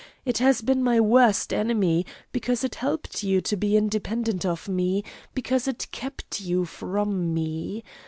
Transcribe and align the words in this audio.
It 0.25 0.39
has 0.39 0.63
been 0.63 0.81
my 0.83 0.99
worst 0.99 1.53
enemy, 1.53 2.07
because 2.31 2.63
it 2.63 2.73
helped 2.73 3.21
you 3.21 3.39
to 3.41 3.55
be 3.55 3.77
independent 3.77 4.43
of 4.47 4.67
me, 4.67 5.03
because 5.35 5.67
it 5.67 5.91
kept 5.91 6.41
you 6.41 6.65
from 6.65 7.35
me. 7.35 7.83